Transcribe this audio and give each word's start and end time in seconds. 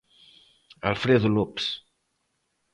Alfredo 0.89 1.27
López. 1.29 1.63